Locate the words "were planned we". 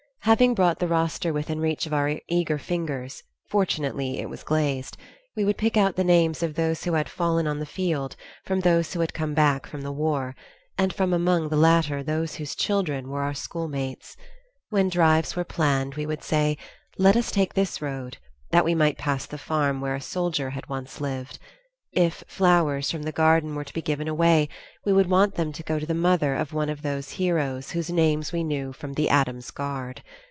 15.35-16.05